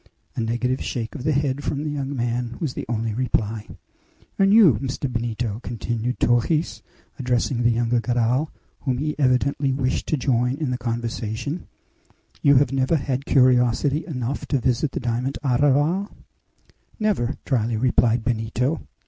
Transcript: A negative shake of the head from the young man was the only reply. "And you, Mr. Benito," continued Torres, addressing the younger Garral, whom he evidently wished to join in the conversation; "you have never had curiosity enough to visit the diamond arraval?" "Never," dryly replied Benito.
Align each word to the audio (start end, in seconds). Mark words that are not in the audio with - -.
A 0.35 0.41
negative 0.41 0.83
shake 0.83 1.13
of 1.13 1.23
the 1.25 1.31
head 1.31 1.63
from 1.63 1.83
the 1.83 1.91
young 1.91 2.15
man 2.15 2.57
was 2.59 2.73
the 2.73 2.87
only 2.89 3.13
reply. 3.13 3.67
"And 4.39 4.51
you, 4.51 4.79
Mr. 4.81 5.07
Benito," 5.07 5.59
continued 5.61 6.19
Torres, 6.19 6.81
addressing 7.19 7.61
the 7.61 7.69
younger 7.69 7.99
Garral, 7.99 8.49
whom 8.79 8.97
he 8.97 9.13
evidently 9.19 9.71
wished 9.71 10.07
to 10.07 10.17
join 10.17 10.55
in 10.57 10.71
the 10.71 10.77
conversation; 10.79 11.67
"you 12.41 12.55
have 12.55 12.71
never 12.71 12.95
had 12.95 13.27
curiosity 13.27 14.03
enough 14.07 14.47
to 14.47 14.57
visit 14.57 14.93
the 14.93 14.99
diamond 14.99 15.37
arraval?" 15.43 16.09
"Never," 16.99 17.35
dryly 17.45 17.77
replied 17.77 18.23
Benito. 18.23 18.81